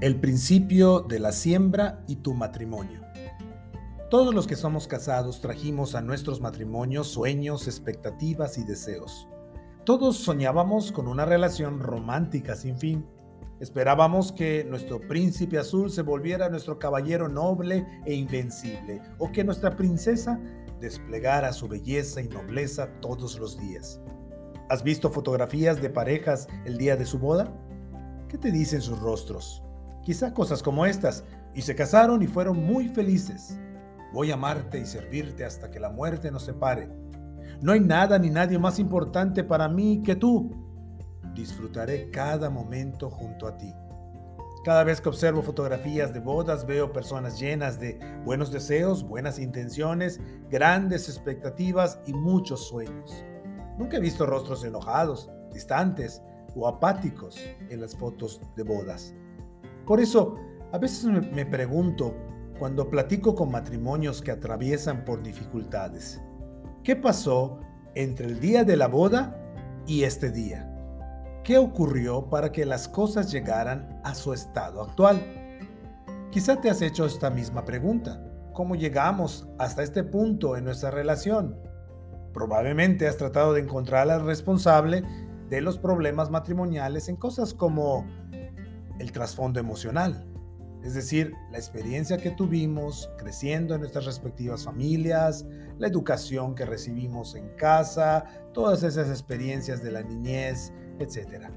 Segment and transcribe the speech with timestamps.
[0.00, 3.02] El principio de la siembra y tu matrimonio.
[4.08, 9.28] Todos los que somos casados trajimos a nuestros matrimonios sueños, expectativas y deseos.
[9.84, 13.04] Todos soñábamos con una relación romántica sin fin.
[13.60, 19.76] Esperábamos que nuestro príncipe azul se volviera nuestro caballero noble e invencible, o que nuestra
[19.76, 20.40] princesa
[20.80, 24.00] desplegara su belleza y nobleza todos los días.
[24.70, 27.52] ¿Has visto fotografías de parejas el día de su boda?
[28.30, 29.62] ¿Qué te dicen sus rostros?
[30.02, 33.58] Quizá cosas como estas, y se casaron y fueron muy felices.
[34.12, 36.88] Voy a amarte y servirte hasta que la muerte nos separe.
[37.60, 40.50] No hay nada ni nadie más importante para mí que tú.
[41.34, 43.72] Disfrutaré cada momento junto a ti.
[44.64, 50.20] Cada vez que observo fotografías de bodas veo personas llenas de buenos deseos, buenas intenciones,
[50.50, 53.24] grandes expectativas y muchos sueños.
[53.78, 56.22] Nunca he visto rostros enojados, distantes
[56.54, 57.38] o apáticos
[57.70, 59.14] en las fotos de bodas.
[59.90, 60.36] Por eso,
[60.70, 62.14] a veces me, pregunto,
[62.60, 66.22] cuando platico con matrimonios que atraviesan por dificultades,
[66.84, 67.58] ¿qué pasó
[67.96, 69.36] entre el día de la boda
[69.88, 70.72] y este día?
[71.42, 75.20] ¿Qué ocurrió para que las cosas llegaran a su estado actual?
[76.30, 78.24] Quizá te has hecho esta misma pregunta.
[78.52, 81.56] ¿Cómo llegamos hasta este punto en nuestra relación?
[82.32, 85.02] Probablemente has tratado de encontrar al responsable
[85.48, 88.06] de los problemas matrimoniales en cosas como
[89.00, 90.26] el trasfondo emocional,
[90.82, 95.44] es decir, la experiencia que tuvimos creciendo en nuestras respectivas familias,
[95.78, 101.48] la educación que recibimos en casa, todas esas experiencias de la niñez, etc.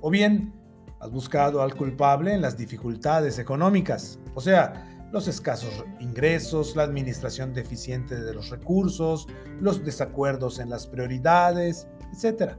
[0.00, 0.52] O bien,
[0.98, 7.54] has buscado al culpable en las dificultades económicas, o sea, los escasos ingresos, la administración
[7.54, 9.28] deficiente de los recursos,
[9.60, 12.54] los desacuerdos en las prioridades, etc.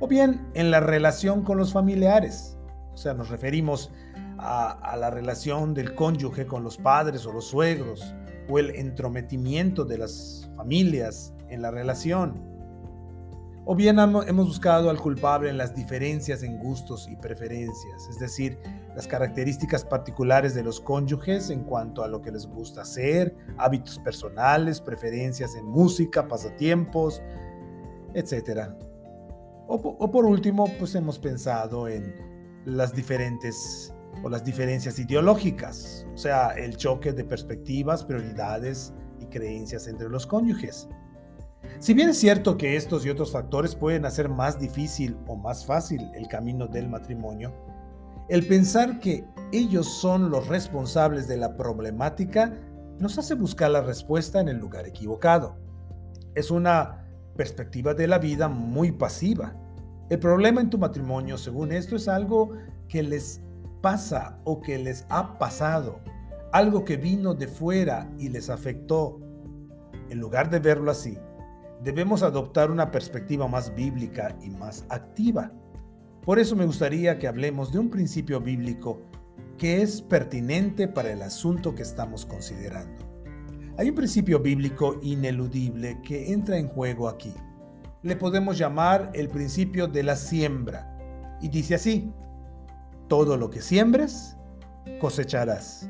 [0.00, 2.55] O bien en la relación con los familiares,
[2.96, 3.92] o sea, nos referimos
[4.38, 8.14] a, la relación del cónyuge con los padres o los suegros,
[8.48, 12.42] o el entrometimiento de las familias en la relación.
[13.66, 18.58] O bien hemos buscado al culpable en las diferencias en gustos y preferencias, es decir,
[18.94, 23.98] las características particulares de los cónyuges en cuanto a lo que les gusta hacer, hábitos
[23.98, 27.20] personales, preferencias en música, pasatiempos,
[28.14, 28.70] etc.
[29.68, 32.35] O, o por último, pues hemos pensado en
[32.66, 39.86] las diferentes o las diferencias ideológicas, o sea, el choque de perspectivas, prioridades y creencias
[39.86, 40.88] entre los cónyuges.
[41.78, 45.64] Si bien es cierto que estos y otros factores pueden hacer más difícil o más
[45.64, 47.54] fácil el camino del matrimonio,
[48.28, 52.52] el pensar que ellos son los responsables de la problemática
[52.98, 55.56] nos hace buscar la respuesta en el lugar equivocado.
[56.34, 57.06] Es una
[57.36, 59.54] perspectiva de la vida muy pasiva
[60.08, 62.52] el problema en tu matrimonio, según esto, es algo
[62.88, 63.40] que les
[63.80, 66.00] pasa o que les ha pasado,
[66.52, 69.18] algo que vino de fuera y les afectó.
[70.08, 71.18] En lugar de verlo así,
[71.82, 75.50] debemos adoptar una perspectiva más bíblica y más activa.
[76.24, 79.02] Por eso me gustaría que hablemos de un principio bíblico
[79.58, 83.04] que es pertinente para el asunto que estamos considerando.
[83.76, 87.34] Hay un principio bíblico ineludible que entra en juego aquí
[88.02, 90.96] le podemos llamar el principio de la siembra.
[91.40, 92.12] Y dice así,
[93.08, 94.36] todo lo que siembres,
[95.00, 95.88] cosecharás.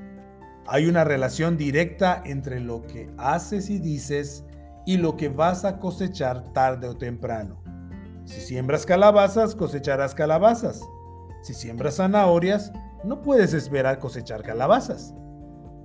[0.66, 4.44] Hay una relación directa entre lo que haces y dices
[4.84, 7.62] y lo que vas a cosechar tarde o temprano.
[8.24, 10.80] Si siembras calabazas, cosecharás calabazas.
[11.42, 12.72] Si siembras zanahorias,
[13.04, 15.14] no puedes esperar cosechar calabazas.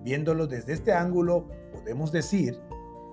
[0.03, 2.59] Viéndolo desde este ángulo, podemos decir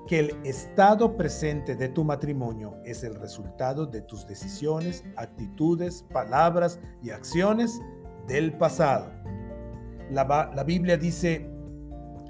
[0.09, 6.81] que el estado presente de tu matrimonio es el resultado de tus decisiones, actitudes, palabras
[7.03, 7.79] y acciones
[8.27, 9.13] del pasado.
[10.11, 11.51] La, Biblia dice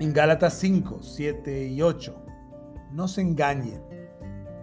[0.00, 2.20] en Gálatas 5, 7 y 8,
[2.90, 3.80] no se engañen,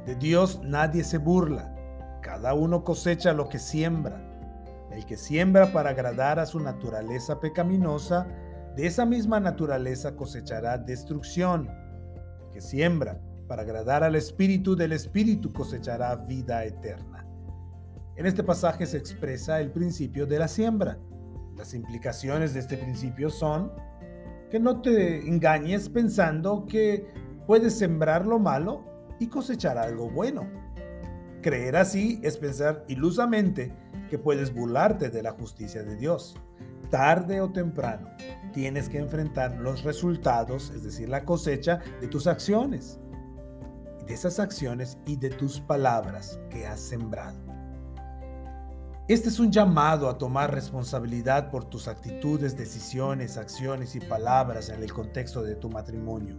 [0.05, 1.73] de Dios nadie se burla,
[2.21, 4.21] cada uno cosecha lo que siembra.
[4.91, 8.27] El que siembra para agradar a su naturaleza pecaminosa,
[8.75, 11.84] de esa misma naturaleza cosechará destrucción
[12.55, 13.19] que siembra
[13.49, 17.27] para agradar al Espíritu, del Espíritu cosechará vida eterna.
[18.15, 20.97] En este pasaje se expresa el principio de la siembra.
[21.57, 23.73] Las implicaciones de este principio son
[24.49, 27.05] que no te engañes pensando que
[27.45, 28.85] puedes sembrar lo malo
[29.19, 30.49] y cosechar algo bueno.
[31.41, 33.73] Creer así es pensar ilusamente
[34.09, 36.37] que puedes burlarte de la justicia de Dios.
[36.89, 38.09] Tarde o temprano,
[38.53, 42.99] tienes que enfrentar los resultados, es decir, la cosecha de tus acciones,
[44.05, 47.37] de esas acciones y de tus palabras que has sembrado.
[49.07, 54.81] Este es un llamado a tomar responsabilidad por tus actitudes, decisiones, acciones y palabras en
[54.81, 56.35] el contexto de tu matrimonio.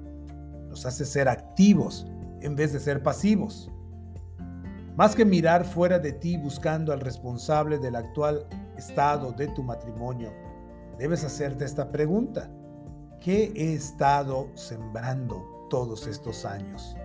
[0.68, 2.06] Nos hace ser activos
[2.40, 3.70] en vez de ser pasivos.
[4.96, 10.32] Más que mirar fuera de ti buscando al responsable del actual estado de tu matrimonio,
[10.98, 12.50] debes hacerte esta pregunta.
[13.20, 16.96] ¿Qué he estado sembrando todos estos años?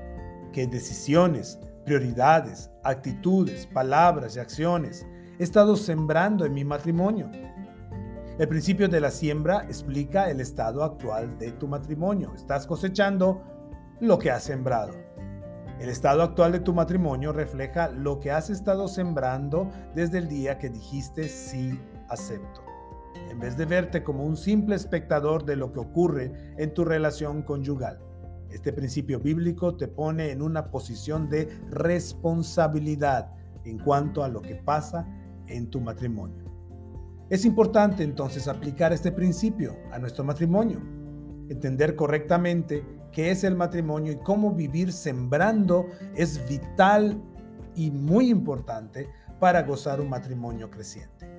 [0.52, 5.06] ¿Qué decisiones, prioridades, actitudes, palabras y acciones
[5.40, 7.30] he estado sembrando en mi matrimonio?
[8.38, 12.34] El principio de la siembra explica el estado actual de tu matrimonio.
[12.36, 13.42] Estás cosechando
[14.00, 14.94] lo que has sembrado.
[15.82, 20.60] El estado actual de tu matrimonio refleja lo que has estado sembrando desde el día
[20.60, 22.62] que dijiste sí acepto.
[23.32, 27.42] En vez de verte como un simple espectador de lo que ocurre en tu relación
[27.42, 27.98] conyugal.
[28.52, 33.34] Este principio bíblico te pone en una posición de responsabilidad
[33.66, 35.08] en cuanto a lo que pasa
[35.48, 36.46] en tu matrimonio.
[37.28, 40.80] Es importante entonces aplicar este principio a nuestro matrimonio,
[41.50, 47.22] entender correctamente qué es el matrimonio y cómo vivir sembrando es vital
[47.76, 49.10] y muy importante
[49.40, 51.30] para gozar un matrimonio creciente.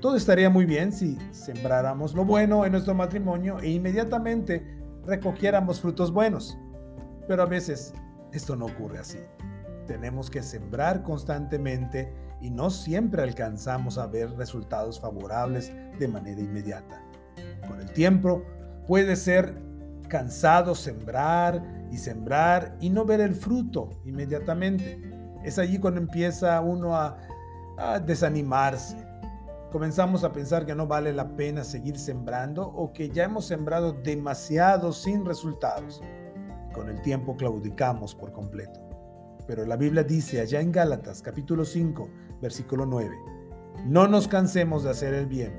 [0.00, 4.64] Todo estaría muy bien si sembráramos lo bueno en nuestro matrimonio e inmediatamente
[5.04, 6.56] recogiéramos frutos buenos.
[7.26, 7.92] Pero a veces
[8.32, 9.18] esto no ocurre así.
[9.86, 17.02] Tenemos que sembrar constantemente y no siempre alcanzamos a ver resultados favorables de manera inmediata.
[17.66, 18.44] Con el tiempo
[18.86, 19.67] puede ser
[20.08, 25.00] cansado sembrar y sembrar y no ver el fruto inmediatamente.
[25.44, 27.16] Es allí cuando empieza uno a,
[28.04, 28.96] desanimarse.
[29.70, 33.92] Comenzamos a pensar que no vale la pena seguir sembrando o que ya hemos sembrado
[33.92, 36.02] demasiado sin resultados.
[36.74, 38.80] Con el tiempo claudicamos por completo.
[39.46, 42.08] Pero la Biblia dice allá en Gálatas capítulo 5,
[42.42, 43.16] versículo 9,
[43.86, 45.52] no nos cansemos de hacer el bien,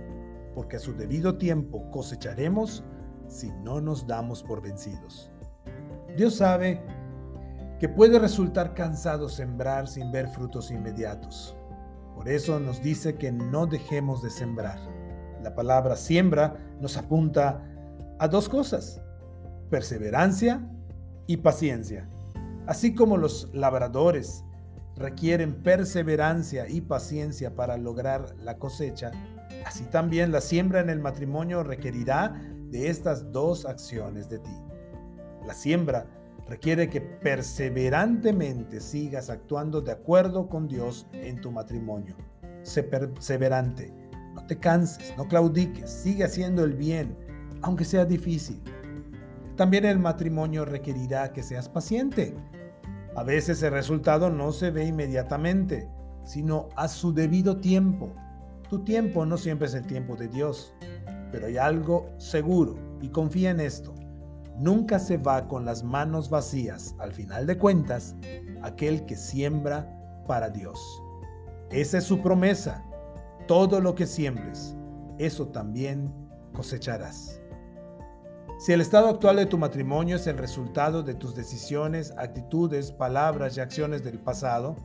[0.54, 2.84] porque a su debido tiempo cosecharemos
[3.30, 5.32] si no nos damos por vencidos.
[6.18, 6.82] Dios sabe
[7.80, 11.56] que puede resultar cansado sembrar sin ver frutos inmediatos.
[12.16, 14.80] Por eso nos dice que no dejemos de sembrar.
[15.42, 17.64] La palabra siembra nos apunta
[18.20, 19.02] a dos cosas,
[19.70, 20.70] perseverancia
[21.28, 22.10] y paciencia.
[22.68, 24.44] Así como los labradores
[24.98, 29.12] requieren perseverancia y paciencia para lograr la cosecha,
[29.66, 34.56] así también la siembra en el matrimonio requerirá de estas dos acciones de ti.
[35.46, 36.06] La siembra
[36.48, 42.16] requiere que perseverantemente sigas actuando de acuerdo con Dios en tu matrimonio.
[42.64, 43.94] Sé perseverante,
[44.34, 47.16] no te canses, no claudiques, sigue haciendo el bien,
[47.62, 48.62] aunque sea difícil.
[49.56, 52.36] También el matrimonio requerirá que seas paciente.
[53.16, 55.90] A veces el resultado no se ve inmediatamente,
[56.24, 58.14] sino a su debido tiempo.
[58.70, 60.74] Tu tiempo no siempre es el tiempo de Dios.
[61.32, 63.96] Pero hay algo seguro y confía en esto.
[64.58, 68.16] Nunca se va con las manos vacías, al final de cuentas,
[68.62, 69.88] aquel que siembra
[70.28, 70.80] para Dios.
[71.72, 72.84] Esa es su promesa.
[73.48, 74.76] Todo lo que siembres,
[75.18, 76.14] eso también
[76.54, 77.42] cosecharás.
[78.60, 83.56] Si el estado actual de tu matrimonio es el resultado de tus decisiones, actitudes, palabras
[83.56, 84.76] y acciones del pasado,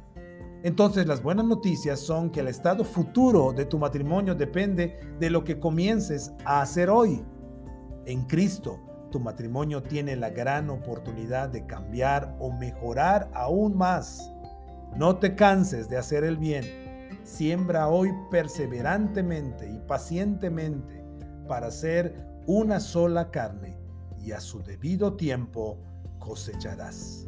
[0.65, 5.45] entonces las buenas noticias son que el estado futuro de tu matrimonio depende de lo
[5.45, 7.23] que comiences a hacer hoy.
[8.07, 14.33] En Cristo, tu matrimonio tiene la gran oportunidad de cambiar o mejorar aún más.
[14.97, 16.65] No te canses de hacer el bien.
[17.25, 21.05] Siembra hoy perseverantemente y pacientemente
[21.47, 23.77] para ser una sola carne
[24.19, 25.79] y a su debido tiempo
[26.19, 27.27] cosecharás.